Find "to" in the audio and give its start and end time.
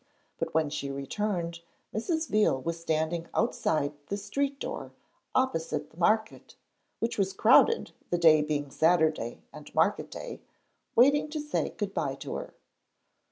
11.29-11.39, 12.15-12.33